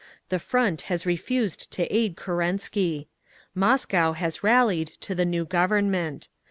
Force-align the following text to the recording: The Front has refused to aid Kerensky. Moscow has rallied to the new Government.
The 0.29 0.39
Front 0.39 0.81
has 0.89 1.05
refused 1.05 1.69
to 1.73 1.85
aid 1.95 2.17
Kerensky. 2.17 3.05
Moscow 3.53 4.13
has 4.13 4.43
rallied 4.43 4.87
to 5.01 5.13
the 5.13 5.25
new 5.25 5.45
Government. 5.45 6.27